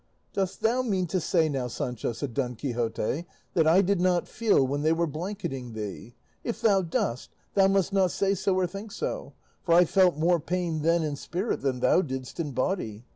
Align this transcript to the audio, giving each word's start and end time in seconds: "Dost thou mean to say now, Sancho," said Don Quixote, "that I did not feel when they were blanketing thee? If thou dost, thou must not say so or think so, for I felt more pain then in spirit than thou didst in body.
"Dost 0.33 0.61
thou 0.61 0.81
mean 0.81 1.05
to 1.05 1.19
say 1.21 1.47
now, 1.47 1.67
Sancho," 1.67 2.11
said 2.11 2.33
Don 2.33 2.55
Quixote, 2.55 3.25
"that 3.53 3.67
I 3.67 3.83
did 3.83 4.01
not 4.01 4.27
feel 4.27 4.65
when 4.65 4.81
they 4.81 4.91
were 4.93 5.05
blanketing 5.05 5.73
thee? 5.73 6.15
If 6.43 6.59
thou 6.59 6.81
dost, 6.81 7.29
thou 7.53 7.67
must 7.67 7.93
not 7.93 8.09
say 8.09 8.33
so 8.33 8.55
or 8.55 8.65
think 8.65 8.91
so, 8.91 9.33
for 9.61 9.75
I 9.75 9.85
felt 9.85 10.17
more 10.17 10.39
pain 10.39 10.81
then 10.81 11.03
in 11.03 11.15
spirit 11.15 11.61
than 11.61 11.81
thou 11.81 12.01
didst 12.01 12.39
in 12.39 12.51
body. 12.51 13.05